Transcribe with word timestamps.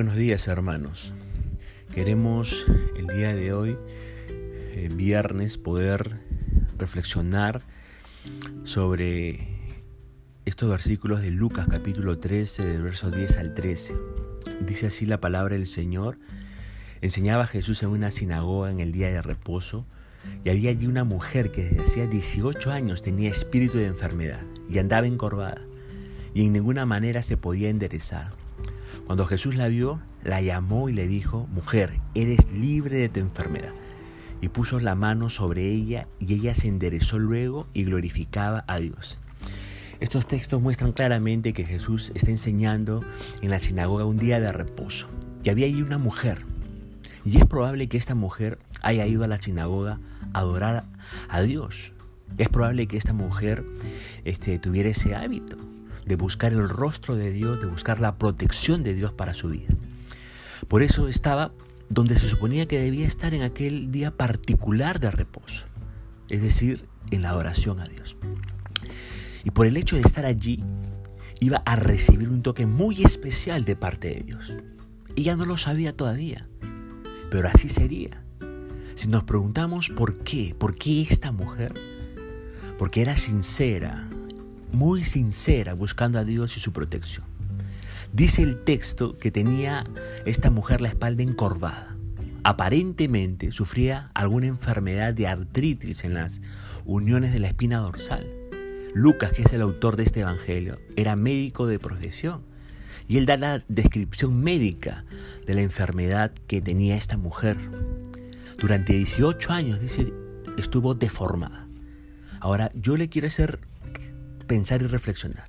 buenos 0.00 0.16
días 0.16 0.48
hermanos. 0.48 1.12
Queremos 1.94 2.64
el 2.96 3.06
día 3.06 3.34
de 3.34 3.52
hoy, 3.52 3.76
eh, 4.28 4.88
viernes, 4.94 5.58
poder 5.58 6.22
reflexionar 6.78 7.60
sobre 8.64 9.76
estos 10.46 10.70
versículos 10.70 11.20
de 11.20 11.30
Lucas 11.30 11.66
capítulo 11.68 12.18
13, 12.18 12.64
del 12.64 12.80
verso 12.80 13.10
10 13.10 13.36
al 13.36 13.54
13. 13.54 13.94
Dice 14.62 14.86
así 14.86 15.04
la 15.04 15.20
palabra 15.20 15.54
del 15.54 15.66
Señor. 15.66 16.16
Enseñaba 17.02 17.46
Jesús 17.46 17.82
en 17.82 17.90
una 17.90 18.10
sinagoga 18.10 18.70
en 18.70 18.80
el 18.80 18.92
día 18.92 19.08
de 19.08 19.20
reposo 19.20 19.84
y 20.42 20.48
había 20.48 20.70
allí 20.70 20.86
una 20.86 21.04
mujer 21.04 21.50
que 21.50 21.64
desde 21.64 21.82
hacía 21.82 22.06
18 22.06 22.72
años 22.72 23.02
tenía 23.02 23.28
espíritu 23.28 23.76
de 23.76 23.88
enfermedad 23.88 24.40
y 24.66 24.78
andaba 24.78 25.06
encorvada 25.06 25.60
y 26.32 26.46
en 26.46 26.54
ninguna 26.54 26.86
manera 26.86 27.20
se 27.20 27.36
podía 27.36 27.68
enderezar. 27.68 28.40
Cuando 29.06 29.26
Jesús 29.26 29.56
la 29.56 29.68
vio, 29.68 30.00
la 30.22 30.40
llamó 30.40 30.88
y 30.88 30.92
le 30.92 31.06
dijo, 31.06 31.46
Mujer, 31.52 32.00
eres 32.14 32.50
libre 32.52 32.96
de 32.98 33.08
tu 33.08 33.20
enfermedad. 33.20 33.72
Y 34.40 34.48
puso 34.48 34.80
la 34.80 34.94
mano 34.94 35.28
sobre 35.28 35.70
ella 35.70 36.06
y 36.18 36.34
ella 36.34 36.54
se 36.54 36.68
enderezó 36.68 37.18
luego 37.18 37.66
y 37.74 37.84
glorificaba 37.84 38.64
a 38.66 38.78
Dios. 38.78 39.18
Estos 40.00 40.26
textos 40.26 40.62
muestran 40.62 40.92
claramente 40.92 41.52
que 41.52 41.64
Jesús 41.64 42.10
está 42.14 42.30
enseñando 42.30 43.04
en 43.42 43.50
la 43.50 43.58
sinagoga 43.58 44.06
un 44.06 44.16
día 44.16 44.40
de 44.40 44.50
reposo. 44.50 45.08
Y 45.44 45.50
había 45.50 45.66
allí 45.66 45.82
una 45.82 45.98
mujer. 45.98 46.38
Y 47.24 47.36
es 47.36 47.44
probable 47.44 47.88
que 47.88 47.98
esta 47.98 48.14
mujer 48.14 48.58
haya 48.82 49.06
ido 49.06 49.24
a 49.24 49.28
la 49.28 49.42
sinagoga 49.42 50.00
a 50.32 50.38
adorar 50.38 50.84
a 51.28 51.42
Dios. 51.42 51.92
Es 52.38 52.48
probable 52.48 52.86
que 52.86 52.96
esta 52.96 53.12
mujer 53.12 53.64
este, 54.24 54.58
tuviera 54.58 54.88
ese 54.88 55.14
hábito 55.14 55.58
de 56.06 56.16
buscar 56.16 56.52
el 56.52 56.68
rostro 56.68 57.16
de 57.16 57.30
Dios, 57.30 57.60
de 57.60 57.66
buscar 57.66 58.00
la 58.00 58.16
protección 58.16 58.82
de 58.82 58.94
Dios 58.94 59.12
para 59.12 59.34
su 59.34 59.48
vida. 59.48 59.68
Por 60.68 60.82
eso 60.82 61.08
estaba 61.08 61.52
donde 61.88 62.18
se 62.18 62.28
suponía 62.28 62.66
que 62.66 62.78
debía 62.78 63.06
estar 63.06 63.34
en 63.34 63.42
aquel 63.42 63.90
día 63.90 64.12
particular 64.12 65.00
de 65.00 65.10
reposo, 65.10 65.64
es 66.28 66.40
decir, 66.40 66.88
en 67.10 67.22
la 67.22 67.30
adoración 67.30 67.80
a 67.80 67.84
Dios. 67.84 68.16
Y 69.44 69.50
por 69.50 69.66
el 69.66 69.76
hecho 69.76 69.96
de 69.96 70.02
estar 70.02 70.24
allí, 70.24 70.62
iba 71.40 71.62
a 71.64 71.76
recibir 71.76 72.28
un 72.28 72.42
toque 72.42 72.66
muy 72.66 73.02
especial 73.02 73.64
de 73.64 73.74
parte 73.74 74.08
de 74.08 74.20
Dios. 74.20 74.52
Ella 75.16 75.34
no 75.34 75.46
lo 75.46 75.56
sabía 75.56 75.96
todavía, 75.96 76.46
pero 77.30 77.48
así 77.48 77.68
sería. 77.68 78.22
Si 78.94 79.08
nos 79.08 79.24
preguntamos 79.24 79.88
por 79.88 80.18
qué, 80.18 80.54
por 80.56 80.74
qué 80.74 81.02
esta 81.02 81.32
mujer, 81.32 81.74
porque 82.78 83.00
era 83.00 83.16
sincera, 83.16 84.08
muy 84.72 85.04
sincera 85.04 85.74
buscando 85.74 86.18
a 86.18 86.24
Dios 86.24 86.56
y 86.56 86.60
su 86.60 86.72
protección. 86.72 87.24
Dice 88.12 88.42
el 88.42 88.64
texto 88.64 89.16
que 89.18 89.30
tenía 89.30 89.86
esta 90.24 90.50
mujer 90.50 90.80
la 90.80 90.88
espalda 90.88 91.22
encorvada. 91.22 91.96
Aparentemente 92.42 93.52
sufría 93.52 94.10
alguna 94.14 94.46
enfermedad 94.46 95.14
de 95.14 95.28
artritis 95.28 96.04
en 96.04 96.14
las 96.14 96.40
uniones 96.84 97.32
de 97.32 97.38
la 97.38 97.48
espina 97.48 97.78
dorsal. 97.78 98.26
Lucas, 98.94 99.32
que 99.32 99.42
es 99.42 99.52
el 99.52 99.60
autor 99.60 99.96
de 99.96 100.04
este 100.04 100.20
evangelio, 100.20 100.80
era 100.96 101.14
médico 101.14 101.66
de 101.66 101.78
profesión 101.78 102.42
y 103.06 103.18
él 103.18 103.26
da 103.26 103.36
la 103.36 103.62
descripción 103.68 104.42
médica 104.42 105.04
de 105.46 105.54
la 105.54 105.62
enfermedad 105.62 106.32
que 106.46 106.60
tenía 106.60 106.96
esta 106.96 107.16
mujer. 107.16 107.58
Durante 108.58 108.92
18 108.92 109.52
años, 109.52 109.80
dice, 109.80 110.12
estuvo 110.58 110.94
deformada. 110.94 111.66
Ahora, 112.40 112.70
yo 112.74 112.96
le 112.96 113.08
quiero 113.08 113.28
hacer 113.28 113.60
pensar 114.50 114.82
y 114.82 114.88
reflexionar. 114.88 115.48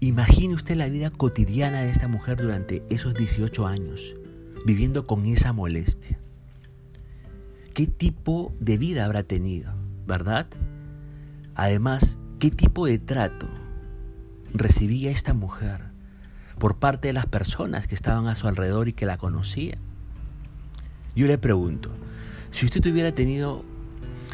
Imagine 0.00 0.54
usted 0.54 0.74
la 0.74 0.88
vida 0.88 1.10
cotidiana 1.10 1.82
de 1.82 1.90
esta 1.90 2.08
mujer 2.08 2.42
durante 2.42 2.82
esos 2.90 3.14
18 3.14 3.64
años, 3.64 4.16
viviendo 4.66 5.04
con 5.04 5.24
esa 5.26 5.52
molestia. 5.52 6.18
¿Qué 7.74 7.86
tipo 7.86 8.52
de 8.58 8.76
vida 8.76 9.04
habrá 9.04 9.22
tenido, 9.22 9.72
verdad? 10.04 10.48
Además, 11.54 12.18
¿qué 12.40 12.50
tipo 12.50 12.86
de 12.86 12.98
trato 12.98 13.48
recibía 14.52 15.12
esta 15.12 15.32
mujer 15.32 15.82
por 16.58 16.80
parte 16.80 17.06
de 17.06 17.14
las 17.14 17.26
personas 17.26 17.86
que 17.86 17.94
estaban 17.94 18.26
a 18.26 18.34
su 18.34 18.48
alrededor 18.48 18.88
y 18.88 18.94
que 18.94 19.06
la 19.06 19.16
conocían? 19.16 19.78
Yo 21.14 21.28
le 21.28 21.38
pregunto, 21.38 21.88
si 22.50 22.64
usted 22.66 22.84
hubiera 22.90 23.12
tenido 23.12 23.64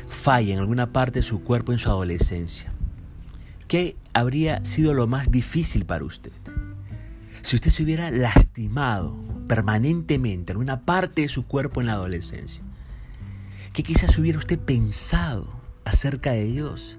falla 0.09 0.55
en 0.55 0.61
alguna 0.61 0.91
parte 0.91 1.19
de 1.19 1.23
su 1.23 1.43
cuerpo 1.43 1.73
en 1.73 1.79
su 1.79 1.91
adolescencia, 1.91 2.73
¿Qué 3.71 3.95
habría 4.15 4.65
sido 4.65 4.95
lo 4.95 5.07
más 5.07 5.31
difícil 5.31 5.85
para 5.85 6.05
usted? 6.05 6.33
Si 7.43 7.55
usted 7.55 7.71
se 7.71 7.85
hubiera 7.85 8.11
lastimado 8.11 9.15
permanentemente 9.47 10.51
en 10.51 10.59
una 10.59 10.81
parte 10.81 11.23
de 11.23 11.29
su 11.29 11.47
cuerpo 11.47 11.81
en 11.81 11.87
la 11.87 11.93
adolescencia, 11.93 12.65
¿qué 13.73 13.85
quizás 13.85 14.19
hubiera 14.19 14.41
usted 14.41 14.59
pensado 14.59 15.53
acerca 15.85 16.33
de 16.33 16.47
Dios, 16.47 16.99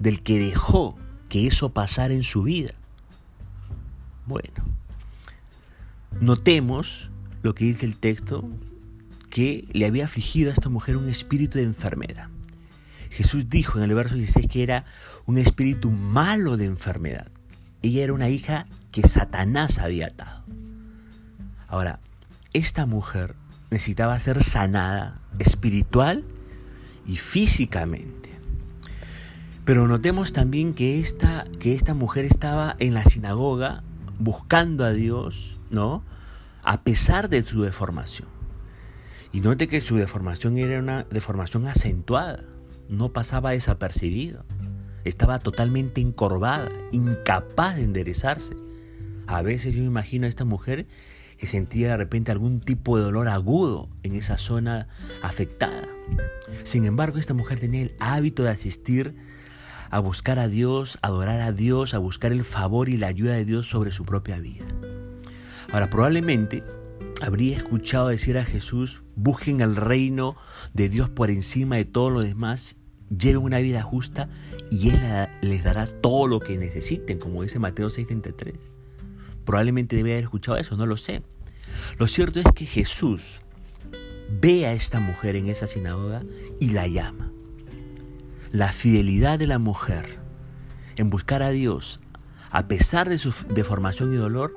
del 0.00 0.20
que 0.20 0.40
dejó 0.40 0.98
que 1.28 1.46
eso 1.46 1.72
pasara 1.72 2.12
en 2.12 2.24
su 2.24 2.42
vida? 2.42 2.72
Bueno, 4.26 4.64
notemos 6.20 7.08
lo 7.44 7.54
que 7.54 7.66
dice 7.66 7.86
el 7.86 7.96
texto, 7.96 8.50
que 9.28 9.64
le 9.70 9.86
había 9.86 10.06
afligido 10.06 10.50
a 10.50 10.54
esta 10.54 10.70
mujer 10.70 10.96
un 10.96 11.08
espíritu 11.08 11.58
de 11.58 11.64
enfermedad. 11.66 12.30
Jesús 13.10 13.48
dijo 13.48 13.78
en 13.78 13.84
el 13.84 13.94
verso 13.94 14.14
16 14.14 14.46
que 14.46 14.62
era 14.62 14.84
un 15.30 15.38
espíritu 15.38 15.92
malo 15.92 16.56
de 16.56 16.66
enfermedad. 16.66 17.28
Ella 17.82 18.02
era 18.02 18.12
una 18.12 18.28
hija 18.28 18.66
que 18.90 19.06
Satanás 19.06 19.78
había 19.78 20.08
atado. 20.08 20.42
Ahora, 21.68 22.00
esta 22.52 22.84
mujer 22.84 23.36
necesitaba 23.70 24.18
ser 24.18 24.42
sanada 24.42 25.20
espiritual 25.38 26.24
y 27.06 27.16
físicamente. 27.18 28.30
Pero 29.64 29.86
notemos 29.86 30.32
también 30.32 30.74
que 30.74 30.98
esta, 30.98 31.44
que 31.60 31.74
esta 31.74 31.94
mujer 31.94 32.24
estaba 32.24 32.74
en 32.80 32.94
la 32.94 33.04
sinagoga 33.04 33.84
buscando 34.18 34.84
a 34.84 34.90
Dios, 34.90 35.60
¿no? 35.70 36.02
A 36.64 36.82
pesar 36.82 37.28
de 37.28 37.42
su 37.42 37.62
deformación. 37.62 38.28
Y 39.30 39.42
note 39.42 39.68
que 39.68 39.80
su 39.80 39.94
deformación 39.94 40.58
era 40.58 40.80
una 40.80 41.04
deformación 41.04 41.68
acentuada 41.68 42.42
no 42.90 43.12
pasaba 43.12 43.52
desapercibido. 43.52 44.44
Estaba 45.04 45.38
totalmente 45.38 46.00
encorvada, 46.00 46.68
incapaz 46.92 47.76
de 47.76 47.84
enderezarse. 47.84 48.54
A 49.26 49.42
veces 49.42 49.74
yo 49.74 49.80
me 49.80 49.86
imagino 49.86 50.26
a 50.26 50.28
esta 50.28 50.44
mujer 50.44 50.86
que 51.38 51.46
sentía 51.46 51.90
de 51.90 51.96
repente 51.96 52.30
algún 52.30 52.60
tipo 52.60 52.98
de 52.98 53.04
dolor 53.04 53.28
agudo 53.28 53.88
en 54.02 54.14
esa 54.14 54.36
zona 54.36 54.88
afectada. 55.22 55.88
Sin 56.64 56.84
embargo, 56.84 57.18
esta 57.18 57.32
mujer 57.32 57.58
tenía 57.58 57.82
el 57.82 57.94
hábito 57.98 58.42
de 58.42 58.50
asistir 58.50 59.14
a 59.90 60.00
buscar 60.00 60.38
a 60.38 60.48
Dios, 60.48 60.98
a 61.00 61.06
adorar 61.06 61.40
a 61.40 61.52
Dios, 61.52 61.94
a 61.94 61.98
buscar 61.98 62.32
el 62.32 62.44
favor 62.44 62.88
y 62.88 62.96
la 62.96 63.06
ayuda 63.06 63.34
de 63.34 63.44
Dios 63.44 63.68
sobre 63.68 63.90
su 63.90 64.04
propia 64.04 64.38
vida. 64.38 64.66
Ahora, 65.72 65.88
probablemente 65.88 66.62
habría 67.22 67.56
escuchado 67.56 68.08
decir 68.08 68.36
a 68.36 68.44
Jesús, 68.44 69.02
busquen 69.16 69.60
el 69.60 69.76
reino 69.76 70.36
de 70.74 70.88
Dios 70.88 71.08
por 71.08 71.30
encima 71.30 71.76
de 71.76 71.84
todo 71.84 72.10
lo 72.10 72.20
demás 72.20 72.76
lleven 73.16 73.42
una 73.42 73.58
vida 73.58 73.82
justa 73.82 74.28
y 74.70 74.90
Él 74.90 75.00
les 75.42 75.64
dará 75.64 75.86
todo 75.86 76.26
lo 76.26 76.40
que 76.40 76.56
necesiten, 76.56 77.18
como 77.18 77.42
dice 77.42 77.58
Mateo 77.58 77.88
6:33. 77.90 78.54
Probablemente 79.44 79.96
debe 79.96 80.12
haber 80.12 80.24
escuchado 80.24 80.58
eso, 80.58 80.76
no 80.76 80.86
lo 80.86 80.96
sé. 80.96 81.22
Lo 81.98 82.06
cierto 82.06 82.40
es 82.40 82.46
que 82.54 82.66
Jesús 82.66 83.40
ve 84.40 84.66
a 84.66 84.72
esta 84.72 85.00
mujer 85.00 85.36
en 85.36 85.48
esa 85.48 85.66
sinagoga 85.66 86.22
y 86.58 86.70
la 86.70 86.86
llama. 86.86 87.32
La 88.52 88.72
fidelidad 88.72 89.38
de 89.38 89.46
la 89.46 89.58
mujer 89.58 90.18
en 90.96 91.10
buscar 91.10 91.42
a 91.42 91.50
Dios, 91.50 92.00
a 92.50 92.68
pesar 92.68 93.08
de 93.08 93.18
su 93.18 93.32
deformación 93.54 94.12
y 94.12 94.16
dolor, 94.16 94.54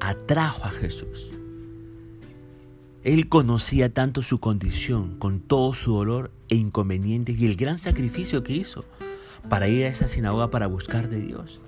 atrajo 0.00 0.64
a 0.64 0.70
Jesús. 0.70 1.30
Él 3.04 3.28
conocía 3.28 3.92
tanto 3.92 4.22
su 4.22 4.38
condición, 4.38 5.18
con 5.18 5.40
todo 5.40 5.74
su 5.74 5.92
dolor 5.92 6.30
e 6.48 6.54
inconvenientes 6.54 7.38
y 7.38 7.46
el 7.46 7.56
gran 7.56 7.78
sacrificio 7.78 8.44
que 8.44 8.52
hizo 8.52 8.84
para 9.48 9.66
ir 9.68 9.84
a 9.84 9.88
esa 9.88 10.06
sinagoga 10.06 10.50
para 10.50 10.68
buscar 10.68 11.08
de 11.08 11.20
Dios. 11.20 11.60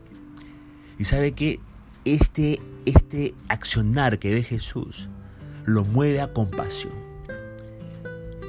Y 0.98 1.06
sabe 1.06 1.32
que 1.32 1.58
este, 2.04 2.60
este 2.84 3.34
accionar 3.48 4.20
que 4.20 4.32
ve 4.32 4.42
Jesús 4.44 5.08
lo 5.64 5.84
mueve 5.84 6.20
a 6.20 6.32
compasión. 6.32 6.92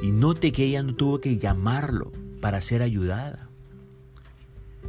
Y 0.03 0.11
note 0.11 0.51
que 0.51 0.65
ella 0.65 0.83
no 0.83 0.93
tuvo 0.95 1.21
que 1.21 1.37
llamarlo 1.37 2.11
para 2.39 2.61
ser 2.61 2.83
ayudada. 2.83 3.44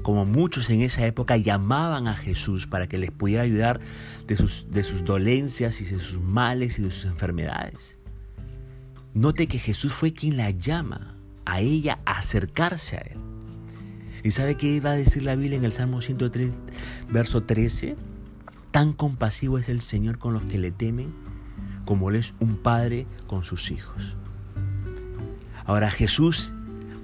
Como 0.06 0.24
muchos 0.24 0.70
en 0.70 0.82
esa 0.82 1.04
época 1.04 1.36
llamaban 1.36 2.06
a 2.06 2.14
Jesús 2.14 2.68
para 2.68 2.86
que 2.86 2.96
les 2.96 3.10
pudiera 3.10 3.42
ayudar 3.42 3.80
de 4.28 4.36
sus, 4.36 4.70
de 4.70 4.84
sus 4.84 5.04
dolencias 5.04 5.80
y 5.80 5.84
de 5.84 5.98
sus 5.98 6.20
males 6.20 6.78
y 6.78 6.82
de 6.82 6.92
sus 6.92 7.06
enfermedades. 7.06 7.96
Note 9.14 9.48
que 9.48 9.58
Jesús 9.58 9.92
fue 9.92 10.12
quien 10.12 10.36
la 10.36 10.52
llama 10.52 11.16
a 11.44 11.60
ella 11.60 11.98
a 12.04 12.18
acercarse 12.18 12.98
a 12.98 13.00
Él. 13.00 13.18
¿Y 14.22 14.30
sabe 14.30 14.54
qué 14.54 14.68
iba 14.68 14.92
a 14.92 14.94
decir 14.94 15.24
la 15.24 15.34
Biblia 15.34 15.58
en 15.58 15.64
el 15.64 15.72
Salmo 15.72 16.00
103, 16.00 16.52
verso 17.10 17.42
13? 17.42 17.96
Tan 18.70 18.92
compasivo 18.92 19.58
es 19.58 19.68
el 19.68 19.80
Señor 19.80 20.18
con 20.18 20.34
los 20.34 20.42
que 20.42 20.58
le 20.58 20.70
temen, 20.70 21.12
como 21.84 22.12
lo 22.12 22.18
es 22.18 22.32
un 22.38 22.58
padre 22.58 23.08
con 23.26 23.44
sus 23.44 23.72
hijos. 23.72 24.16
Ahora 25.64 25.90
Jesús, 25.90 26.54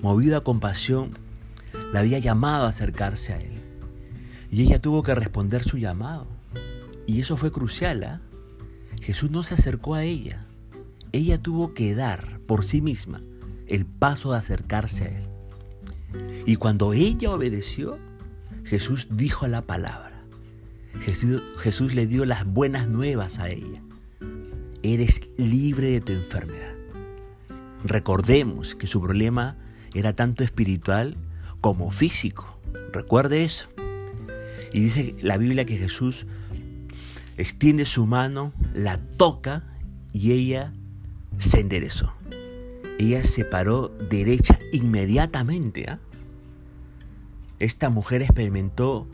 movido 0.03 0.37
a 0.37 0.45
compasión, 0.45 1.19
la 1.93 2.01
había 2.01 2.19
llamado 2.19 2.67
a 2.67 2.71
acercarse 2.71 3.33
a 3.33 3.41
él. 3.41 3.61
Y 4.51 4.63
ella 4.63 4.81
tuvo 4.81 5.03
que 5.03 5.15
responder 5.15 5.63
su 5.63 5.79
llamado. 5.79 6.27
Y 7.07 7.21
eso 7.21 7.37
fue 7.37 7.53
crucial. 7.53 8.03
¿ah? 8.05 8.21
Jesús 9.01 9.31
no 9.31 9.43
se 9.43 9.55
acercó 9.55 9.95
a 9.95 10.05
ella. 10.05 10.47
Ella 11.13 11.41
tuvo 11.41 11.75
que 11.75 11.95
dar 11.95 12.41
por 12.47 12.65
sí 12.65 12.81
misma 12.81 13.21
el 13.67 13.87
paso 13.87 14.33
de 14.33 14.39
acercarse 14.39 15.05
a 15.05 15.09
él. 15.09 15.25
Y 16.47 16.57
cuando 16.57 16.93
ella 16.93 17.31
obedeció, 17.31 17.99
Jesús 18.65 19.09
dijo 19.11 19.47
la 19.47 19.63
palabra. 19.63 20.25
Jesús, 21.01 21.43
Jesús 21.59 21.95
le 21.95 22.07
dio 22.07 22.25
las 22.25 22.45
buenas 22.45 22.89
nuevas 22.89 23.39
a 23.39 23.49
ella. 23.49 23.83
Eres 24.83 25.21
libre 25.37 25.91
de 25.91 26.01
tu 26.01 26.13
enfermedad. 26.13 26.75
Recordemos 27.85 28.75
que 28.75 28.87
su 28.87 29.01
problema 29.01 29.57
era 29.95 30.15
tanto 30.15 30.45
espiritual 30.45 31.17
como 31.63 31.91
físico. 31.93 32.59
Recuerde 32.93 33.45
eso. 33.45 33.69
Y 34.75 34.81
dice 34.81 35.15
la 35.23 35.39
Biblia 35.39 35.65
que 35.65 35.79
Jesús 35.79 36.27
extiende 37.39 37.87
su 37.87 38.05
mano, 38.05 38.53
la 38.75 38.99
toca 38.99 39.63
y 40.13 40.33
ella 40.33 40.75
se 41.39 41.61
enderezó. 41.61 42.13
Ella 42.99 43.25
se 43.25 43.45
paró 43.47 43.89
derecha 43.89 44.59
inmediatamente. 44.73 45.89
¿ah? 45.89 45.99
Esta 47.59 47.89
mujer 47.89 48.23
experimentó 48.23 49.07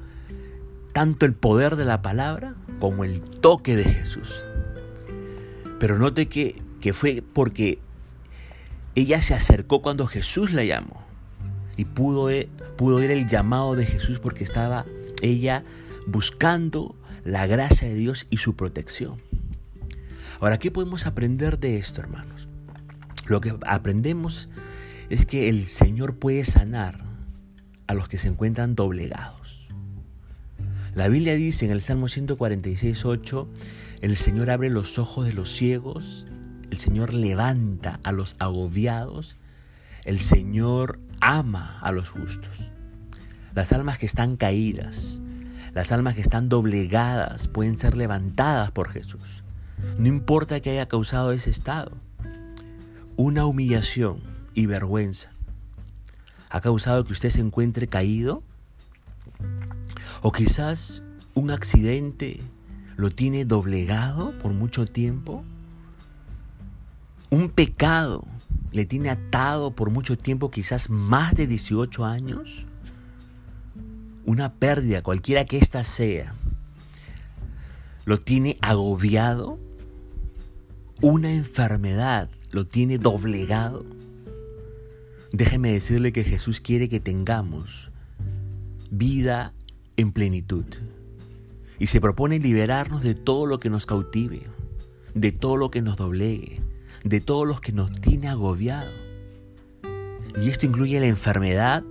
tanto 0.92 1.26
el 1.26 1.34
poder 1.34 1.76
de 1.76 1.84
la 1.84 2.02
palabra 2.02 2.54
como 2.80 3.04
el 3.04 3.20
toque 3.20 3.76
de 3.76 3.84
Jesús. 3.84 4.34
Pero 5.78 5.98
note 5.98 6.26
que, 6.26 6.60
que 6.80 6.92
fue 6.92 7.22
porque 7.32 7.78
ella 8.94 9.20
se 9.20 9.34
acercó 9.34 9.82
cuando 9.82 10.06
Jesús 10.06 10.52
la 10.52 10.64
llamó 10.64 10.97
y 11.78 11.86
pudo, 11.86 12.28
pudo 12.76 12.96
oír 12.96 13.10
el 13.10 13.26
llamado 13.26 13.76
de 13.76 13.86
Jesús 13.86 14.18
porque 14.18 14.44
estaba 14.44 14.84
ella 15.22 15.64
buscando 16.06 16.94
la 17.24 17.46
gracia 17.46 17.88
de 17.88 17.94
Dios 17.94 18.26
y 18.28 18.38
su 18.38 18.56
protección. 18.56 19.16
Ahora, 20.40 20.58
¿qué 20.58 20.70
podemos 20.70 21.06
aprender 21.06 21.58
de 21.58 21.78
esto, 21.78 22.00
hermanos? 22.00 22.48
Lo 23.28 23.40
que 23.40 23.56
aprendemos 23.66 24.48
es 25.08 25.24
que 25.24 25.48
el 25.48 25.66
Señor 25.66 26.16
puede 26.16 26.44
sanar 26.44 27.04
a 27.86 27.94
los 27.94 28.08
que 28.08 28.18
se 28.18 28.28
encuentran 28.28 28.74
doblegados. 28.74 29.68
La 30.94 31.06
Biblia 31.06 31.36
dice 31.36 31.64
en 31.64 31.70
el 31.70 31.80
Salmo 31.80 32.08
146, 32.08 33.04
8, 33.04 33.48
el 34.00 34.16
Señor 34.16 34.50
abre 34.50 34.68
los 34.68 34.98
ojos 34.98 35.26
de 35.26 35.32
los 35.32 35.52
ciegos, 35.52 36.26
el 36.70 36.78
Señor 36.78 37.14
levanta 37.14 38.00
a 38.02 38.10
los 38.10 38.34
agobiados, 38.40 39.36
el 40.08 40.20
Señor 40.20 41.00
ama 41.20 41.78
a 41.82 41.92
los 41.92 42.08
justos. 42.08 42.70
Las 43.54 43.72
almas 43.72 43.98
que 43.98 44.06
están 44.06 44.38
caídas, 44.38 45.20
las 45.74 45.92
almas 45.92 46.14
que 46.14 46.22
están 46.22 46.48
doblegadas 46.48 47.46
pueden 47.48 47.76
ser 47.76 47.94
levantadas 47.94 48.70
por 48.70 48.88
Jesús. 48.88 49.42
No 49.98 50.08
importa 50.08 50.60
que 50.60 50.70
haya 50.70 50.88
causado 50.88 51.32
ese 51.32 51.50
estado. 51.50 51.92
Una 53.16 53.44
humillación 53.44 54.22
y 54.54 54.64
vergüenza 54.64 55.30
ha 56.48 56.62
causado 56.62 57.04
que 57.04 57.12
usted 57.12 57.28
se 57.28 57.40
encuentre 57.40 57.86
caído. 57.86 58.42
O 60.22 60.32
quizás 60.32 61.02
un 61.34 61.50
accidente 61.50 62.40
lo 62.96 63.10
tiene 63.10 63.44
doblegado 63.44 64.32
por 64.38 64.54
mucho 64.54 64.86
tiempo. 64.86 65.44
Un 67.28 67.50
pecado 67.50 68.24
le 68.72 68.86
tiene 68.86 69.10
atado 69.10 69.72
por 69.74 69.90
mucho 69.90 70.16
tiempo, 70.16 70.50
quizás 70.50 70.90
más 70.90 71.34
de 71.34 71.46
18 71.46 72.04
años, 72.04 72.66
una 74.24 74.52
pérdida, 74.54 75.02
cualquiera 75.02 75.44
que 75.44 75.58
ésta 75.58 75.84
sea, 75.84 76.34
lo 78.04 78.20
tiene 78.20 78.58
agobiado, 78.60 79.58
una 81.00 81.32
enfermedad 81.32 82.30
lo 82.50 82.66
tiene 82.66 82.98
doblegado. 82.98 83.84
Déjeme 85.32 85.72
decirle 85.72 86.12
que 86.12 86.24
Jesús 86.24 86.60
quiere 86.60 86.88
que 86.88 87.00
tengamos 87.00 87.90
vida 88.90 89.52
en 89.96 90.12
plenitud 90.12 90.64
y 91.78 91.88
se 91.88 92.00
propone 92.00 92.38
liberarnos 92.38 93.02
de 93.02 93.14
todo 93.14 93.46
lo 93.46 93.58
que 93.58 93.70
nos 93.70 93.86
cautive, 93.86 94.42
de 95.14 95.32
todo 95.32 95.56
lo 95.56 95.70
que 95.70 95.82
nos 95.82 95.96
doblegue, 95.96 96.56
de 97.04 97.20
todos 97.20 97.46
los 97.46 97.60
que 97.60 97.72
nos 97.72 97.90
tiene 97.92 98.28
agobiado. 98.28 98.90
Y 100.40 100.50
esto 100.50 100.66
incluye 100.66 101.00
la 101.00 101.06
enfermedad, 101.06 101.82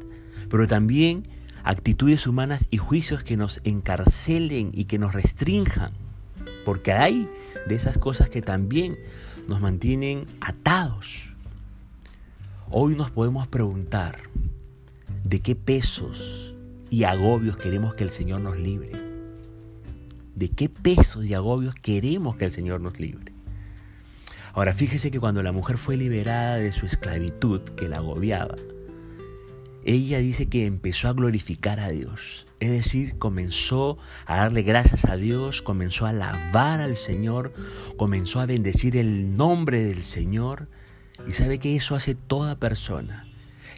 pero 0.49 0.67
también 0.67 1.23
actitudes 1.63 2.27
humanas 2.27 2.67
y 2.69 2.77
juicios 2.77 3.23
que 3.23 3.37
nos 3.37 3.59
encarcelen 3.63 4.71
y 4.73 4.85
que 4.85 4.99
nos 4.99 5.13
restrinjan. 5.13 5.91
Porque 6.65 6.93
hay 6.93 7.29
de 7.67 7.75
esas 7.75 7.97
cosas 7.97 8.29
que 8.29 8.41
también 8.41 8.97
nos 9.47 9.61
mantienen 9.61 10.25
atados. 10.41 11.29
Hoy 12.69 12.95
nos 12.95 13.11
podemos 13.11 13.47
preguntar 13.47 14.19
de 15.23 15.39
qué 15.41 15.55
pesos 15.55 16.53
y 16.89 17.03
agobios 17.03 17.57
queremos 17.57 17.95
que 17.95 18.03
el 18.03 18.09
Señor 18.09 18.41
nos 18.41 18.57
libre. 18.57 18.91
¿De 20.35 20.49
qué 20.49 20.69
pesos 20.69 21.25
y 21.25 21.33
agobios 21.33 21.75
queremos 21.75 22.35
que 22.35 22.45
el 22.45 22.51
Señor 22.51 22.79
nos 22.81 22.99
libre? 22.99 23.36
Ahora 24.57 24.73
fíjese 24.73 25.11
que 25.11 25.19
cuando 25.19 25.43
la 25.43 25.51
mujer 25.51 25.77
fue 25.77 25.97
liberada 25.97 26.55
de 26.55 26.71
su 26.71 26.87
esclavitud 26.87 27.61
que 27.61 27.87
la 27.87 27.97
agobiaba, 27.97 28.55
ella 29.85 30.17
dice 30.17 30.49
que 30.49 30.65
empezó 30.65 31.09
a 31.09 31.13
glorificar 31.13 31.79
a 31.79 31.89
Dios. 31.89 32.47
Es 32.59 32.71
decir, 32.71 33.19
comenzó 33.19 33.99
a 34.25 34.37
darle 34.37 34.63
gracias 34.63 35.05
a 35.05 35.15
Dios, 35.15 35.61
comenzó 35.61 36.07
a 36.07 36.09
alabar 36.09 36.81
al 36.81 36.95
Señor, 36.95 37.53
comenzó 37.97 38.39
a 38.39 38.47
bendecir 38.47 38.97
el 38.97 39.37
nombre 39.37 39.85
del 39.85 40.03
Señor. 40.03 40.69
Y 41.27 41.33
sabe 41.33 41.59
que 41.59 41.75
eso 41.75 41.93
hace 41.93 42.15
toda 42.15 42.57
persona 42.57 43.27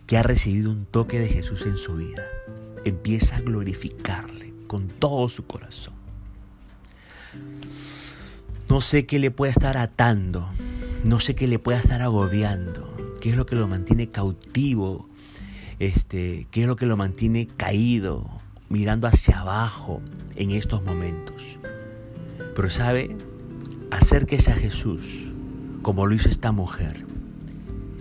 que 0.08 0.18
ha 0.18 0.24
recibido 0.24 0.72
un 0.72 0.86
toque 0.86 1.20
de 1.20 1.28
Jesús 1.28 1.64
en 1.66 1.76
su 1.76 1.98
vida. 1.98 2.24
Empieza 2.86 3.36
a 3.36 3.42
glorificarle 3.42 4.54
con 4.68 4.88
todo 4.88 5.28
su 5.28 5.46
corazón. 5.46 5.96
No 8.70 8.80
sé 8.82 9.06
qué 9.08 9.18
le 9.18 9.32
puede 9.32 9.52
estar 9.52 9.78
atando, 9.78 10.48
no 11.04 11.20
sé 11.20 11.36
qué 11.36 11.48
le 11.48 11.60
pueda 11.60 11.80
estar 11.80 12.02
agobiando, 12.02 12.94
qué 13.22 13.30
es 13.30 13.38
lo 13.38 13.46
que 13.46 13.56
lo 13.56 13.68
mantiene 13.68 14.10
cautivo, 14.10 15.10
este, 15.80 16.48
qué 16.52 16.62
es 16.62 16.68
lo 16.68 16.76
que 16.76 16.86
lo 16.86 16.98
mantiene 16.98 17.48
caído, 17.48 18.30
mirando 18.70 19.08
hacia 19.08 19.42
abajo 19.42 20.02
en 20.36 20.52
estos 20.52 20.84
momentos. 20.84 21.44
Pero 22.56 22.70
sabe, 22.70 23.16
acérquese 23.92 24.52
a 24.52 24.56
Jesús 24.56 25.02
como 25.82 26.06
lo 26.06 26.16
hizo 26.16 26.30
esta 26.30 26.52
mujer 26.52 27.06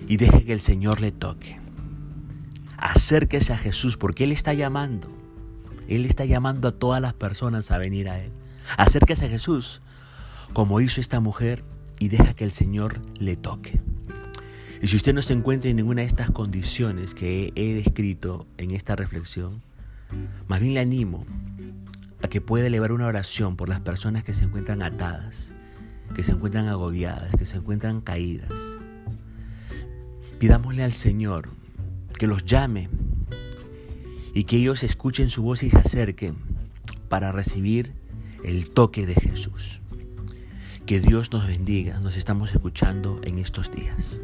y 0.09 0.17
deje 0.17 0.45
que 0.45 0.53
el 0.53 0.61
Señor 0.61 1.01
le 1.01 1.13
toque. 1.13 1.61
Acérquese 2.77 3.53
a 3.53 3.59
Jesús 3.59 3.97
porque 3.97 4.25
Él 4.25 4.33
está 4.33 4.55
llamando. 4.55 5.09
Él 5.89 6.05
está 6.05 6.25
llamando 6.25 6.69
a 6.69 6.73
todas 6.73 7.01
las 7.01 7.15
personas 7.15 7.71
a 7.71 7.79
venir 7.79 8.09
a 8.09 8.21
Él. 8.21 8.33
Acérquese 8.77 9.27
a 9.27 9.29
Jesús 9.29 9.81
como 10.53 10.81
hizo 10.81 11.01
esta 11.01 11.21
mujer 11.21 11.65
y 11.99 12.09
deja 12.09 12.35
que 12.35 12.45
el 12.45 12.53
Señor 12.53 13.01
le 13.19 13.37
toque. 13.37 13.81
Y 14.81 14.89
si 14.89 14.97
usted 14.97 15.13
no 15.13 15.23
se 15.23 15.33
encuentra 15.33 15.71
en 15.71 15.77
ninguna 15.77 16.03
de 16.03 16.07
estas 16.07 16.31
condiciones 16.31 17.15
que 17.15 17.53
he 17.57 17.75
descrito 17.75 18.47
en 18.59 18.71
esta 18.71 18.95
reflexión, 18.95 19.63
más 20.47 20.61
bien 20.61 20.75
le 20.75 20.81
animo 20.81 21.27
a 22.23 22.29
que 22.29 22.41
pueda 22.41 22.67
elevar 22.67 22.93
una 22.93 23.07
oración 23.07 23.57
por 23.57 23.69
las 23.69 23.81
personas 23.81 24.25
que 24.25 24.33
se 24.33 24.45
encuentran 24.45 24.83
atadas, 24.83 25.53
que 26.15 26.23
se 26.23 26.33
encuentran 26.33 26.69
agobiadas, 26.69 27.35
que 27.37 27.45
se 27.45 27.57
encuentran 27.57 28.01
caídas. 28.01 28.53
Pidámosle 30.39 30.85
al 30.85 30.93
Señor 30.93 31.49
que 32.17 32.29
los 32.29 32.45
llame 32.45 32.89
y 34.35 34.45
que 34.45 34.57
ellos 34.57 34.85
escuchen 34.85 35.31
su 35.31 35.43
voz 35.43 35.65
y 35.65 35.71
se 35.71 35.79
acerquen 35.79 36.37
para 37.09 37.33
recibir 37.33 37.95
el 38.45 38.71
toque 38.71 39.07
de 39.07 39.15
Jesús. 39.15 39.81
Que 40.89 41.01
Dios 41.01 41.31
nos 41.33 41.47
bendiga, 41.47 42.01
nos 42.01 42.17
estamos 42.17 42.51
escuchando 42.51 43.21
en 43.23 43.39
estos 43.39 43.71
días. 43.71 44.23